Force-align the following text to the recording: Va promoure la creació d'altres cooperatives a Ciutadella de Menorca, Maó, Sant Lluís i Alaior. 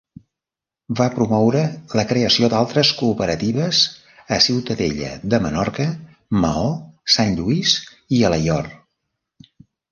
Va 0.99 1.05
promoure 1.17 1.59
la 1.99 2.05
creació 2.11 2.49
d'altres 2.53 2.91
cooperatives 3.03 3.83
a 4.37 4.41
Ciutadella 4.47 5.13
de 5.35 5.43
Menorca, 5.45 5.87
Maó, 6.47 6.67
Sant 7.19 7.39
Lluís 7.41 7.79
i 8.21 8.27
Alaior. 8.33 8.77